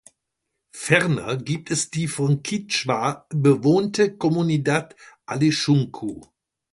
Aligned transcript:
Ferner 0.71 1.37
gibt 1.37 1.69
es 1.69 1.91
die 1.91 2.07
von 2.07 2.41
Kichwa 2.41 3.27
bewohnte 3.29 4.17
Comunidad 4.17 4.95
Allishunku. 5.27 6.21